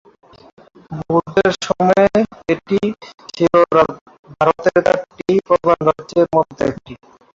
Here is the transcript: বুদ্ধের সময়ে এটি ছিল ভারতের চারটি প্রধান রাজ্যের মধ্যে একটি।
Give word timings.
বুদ্ধের 1.03 1.51
সময়ে 1.65 2.05
এটি 2.49 2.79
ছিল 3.33 3.53
ভারতের 4.31 4.77
চারটি 4.85 5.27
প্রধান 5.47 5.77
রাজ্যের 5.87 6.27
মধ্যে 6.35 6.63
একটি। 6.71 6.93